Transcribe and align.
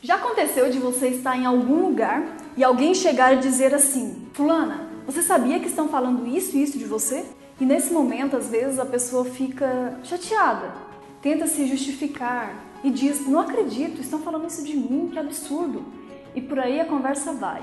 Já 0.00 0.14
aconteceu 0.14 0.70
de 0.70 0.78
você 0.78 1.08
estar 1.08 1.36
em 1.36 1.44
algum 1.44 1.88
lugar 1.88 2.36
e 2.56 2.62
alguém 2.62 2.94
chegar 2.94 3.34
e 3.34 3.40
dizer 3.40 3.74
assim: 3.74 4.28
Fulana, 4.32 4.88
você 5.04 5.22
sabia 5.22 5.58
que 5.58 5.66
estão 5.66 5.88
falando 5.88 6.24
isso 6.24 6.56
e 6.56 6.62
isso 6.62 6.78
de 6.78 6.84
você? 6.84 7.26
E 7.60 7.64
nesse 7.64 7.92
momento, 7.92 8.36
às 8.36 8.48
vezes, 8.48 8.78
a 8.78 8.86
pessoa 8.86 9.24
fica 9.24 9.98
chateada, 10.04 10.72
tenta 11.20 11.48
se 11.48 11.66
justificar 11.66 12.54
e 12.84 12.90
diz: 12.90 13.26
Não 13.26 13.40
acredito, 13.40 14.00
estão 14.00 14.20
falando 14.20 14.46
isso 14.46 14.62
de 14.62 14.76
mim, 14.76 15.08
que 15.12 15.18
absurdo. 15.18 15.84
E 16.32 16.40
por 16.40 16.60
aí 16.60 16.78
a 16.78 16.84
conversa 16.84 17.32
vai. 17.32 17.60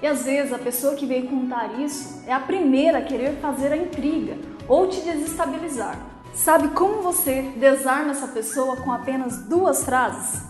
E 0.00 0.06
às 0.06 0.24
vezes 0.24 0.52
a 0.52 0.58
pessoa 0.58 0.94
que 0.94 1.04
veio 1.04 1.26
contar 1.26 1.80
isso 1.80 2.22
é 2.28 2.32
a 2.32 2.38
primeira 2.38 2.98
a 2.98 3.02
querer 3.02 3.40
fazer 3.40 3.72
a 3.72 3.76
intriga 3.76 4.36
ou 4.68 4.86
te 4.86 5.00
desestabilizar. 5.00 5.98
Sabe 6.32 6.68
como 6.68 7.02
você 7.02 7.42
desarma 7.56 8.12
essa 8.12 8.28
pessoa 8.28 8.76
com 8.76 8.92
apenas 8.92 9.38
duas 9.38 9.82
frases? 9.82 10.45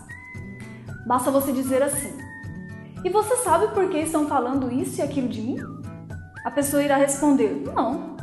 Basta 1.07 1.31
você 1.31 1.53
dizer 1.53 1.83
assim: 1.83 2.13
E 3.05 3.09
você 3.09 3.37
sabe 3.37 3.69
por 3.69 3.89
que 3.89 3.99
estão 3.99 4.27
falando 4.27 4.73
isso 4.73 5.01
e 5.01 5.03
aquilo 5.03 5.29
de 5.29 5.41
mim? 5.41 5.59
A 6.45 6.51
pessoa 6.51 6.83
irá 6.83 6.97
responder: 6.97 7.63
Não. 7.65 8.17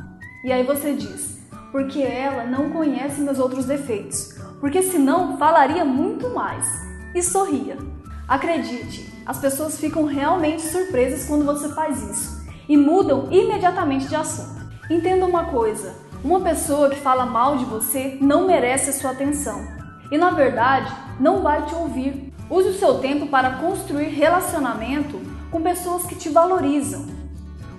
E 0.43 0.51
aí 0.51 0.63
você 0.63 0.93
diz: 0.93 1.39
Porque 1.71 2.01
ela 2.01 2.45
não 2.45 2.71
conhece 2.71 3.21
meus 3.21 3.39
outros 3.39 3.65
defeitos, 3.65 4.37
porque 4.59 4.83
senão 4.83 5.37
falaria 5.37 5.85
muito 5.85 6.29
mais. 6.31 6.67
E 7.15 7.21
sorria. 7.21 7.77
Acredite, 8.27 9.13
as 9.25 9.37
pessoas 9.37 9.79
ficam 9.79 10.05
realmente 10.05 10.63
surpresas 10.63 11.25
quando 11.25 11.45
você 11.45 11.69
faz 11.69 12.01
isso 12.01 12.43
e 12.67 12.75
mudam 12.75 13.27
imediatamente 13.31 14.07
de 14.07 14.15
assunto. 14.15 14.61
Entenda 14.89 15.25
uma 15.25 15.45
coisa: 15.45 15.95
uma 16.21 16.41
pessoa 16.41 16.89
que 16.89 16.99
fala 16.99 17.25
mal 17.25 17.55
de 17.57 17.63
você 17.63 18.17
não 18.19 18.45
merece 18.45 18.89
a 18.89 18.93
sua 18.93 19.11
atenção 19.11 19.65
e, 20.11 20.17
na 20.17 20.31
verdade, 20.31 20.91
não 21.19 21.41
vai 21.41 21.65
te 21.65 21.73
ouvir 21.75 22.32
Use 22.49 22.69
o 22.69 22.73
seu 22.73 22.95
tempo 22.99 23.27
para 23.27 23.51
construir 23.51 24.09
relacionamento 24.09 25.19
com 25.49 25.61
pessoas 25.61 26.03
que 26.03 26.15
te 26.15 26.29
valorizam. 26.29 27.05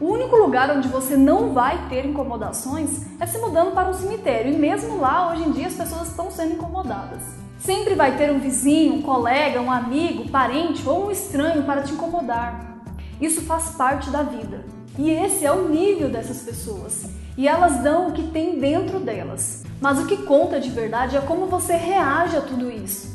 O 0.00 0.06
único 0.06 0.36
lugar 0.36 0.70
onde 0.70 0.88
você 0.88 1.16
não 1.16 1.52
vai 1.52 1.86
ter 1.88 2.04
incomodações 2.04 3.02
é 3.20 3.26
se 3.26 3.38
mudando 3.38 3.72
para 3.72 3.90
um 3.90 3.94
cemitério, 3.94 4.52
e 4.52 4.56
mesmo 4.56 4.98
lá, 4.98 5.30
hoje 5.30 5.44
em 5.44 5.52
dia, 5.52 5.66
as 5.66 5.74
pessoas 5.74 6.08
estão 6.08 6.30
sendo 6.30 6.54
incomodadas. 6.54 7.22
Sempre 7.58 7.94
vai 7.94 8.16
ter 8.16 8.30
um 8.32 8.38
vizinho, 8.38 8.94
um 8.94 9.02
colega, 9.02 9.60
um 9.60 9.70
amigo, 9.70 10.28
parente 10.30 10.86
ou 10.88 11.06
um 11.06 11.10
estranho 11.10 11.62
para 11.64 11.82
te 11.82 11.92
incomodar. 11.92 12.78
Isso 13.20 13.42
faz 13.42 13.70
parte 13.70 14.10
da 14.10 14.22
vida. 14.22 14.64
E 14.98 15.10
esse 15.10 15.44
é 15.44 15.52
o 15.52 15.68
nível 15.68 16.08
dessas 16.08 16.42
pessoas. 16.42 17.04
E 17.36 17.46
elas 17.46 17.78
dão 17.82 18.08
o 18.08 18.12
que 18.12 18.22
tem 18.28 18.58
dentro 18.58 18.98
delas. 18.98 19.62
Mas 19.80 19.98
o 19.98 20.06
que 20.06 20.18
conta 20.18 20.60
de 20.60 20.70
verdade 20.70 21.16
é 21.16 21.20
como 21.20 21.46
você 21.46 21.74
reage 21.74 22.36
a 22.36 22.40
tudo 22.40 22.70
isso 22.70 23.13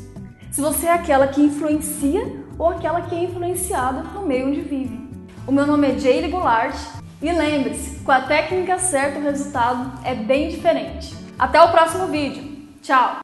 se 0.50 0.60
você 0.60 0.86
é 0.86 0.92
aquela 0.92 1.28
que 1.28 1.40
influencia 1.40 2.40
ou 2.58 2.68
aquela 2.68 3.02
que 3.02 3.14
é 3.14 3.24
influenciada 3.24 4.02
no 4.02 4.26
meio 4.26 4.48
onde 4.48 4.60
vive. 4.60 5.08
O 5.46 5.52
meu 5.52 5.66
nome 5.66 5.88
é 5.88 5.98
Jaylee 5.98 6.30
Goulart 6.30 6.76
e 7.22 7.32
lembre-se, 7.32 8.00
com 8.00 8.12
a 8.12 8.22
técnica 8.22 8.78
certa 8.78 9.18
o 9.18 9.22
resultado 9.22 9.92
é 10.04 10.14
bem 10.14 10.48
diferente. 10.48 11.14
Até 11.38 11.60
o 11.62 11.70
próximo 11.70 12.06
vídeo. 12.06 12.50
Tchau! 12.82 13.20